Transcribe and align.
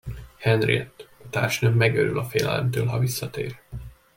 Henriette, 0.39 1.03
a 1.17 1.29
társnőm 1.29 1.73
megőrül 1.73 2.19
a 2.19 2.23
félelemtől, 2.23 2.85
ha 2.85 2.99
visszatér. 2.99 3.59